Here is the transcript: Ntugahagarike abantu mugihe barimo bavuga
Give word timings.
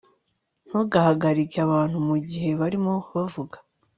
Ntugahagarike 0.67 1.57
abantu 1.67 1.97
mugihe 2.07 2.49
barimo 2.61 2.93
bavuga 3.15 3.57